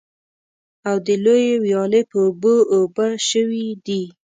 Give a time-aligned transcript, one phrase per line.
[0.89, 4.03] او د لویې ويالې په اوبو اوبه شوي دي.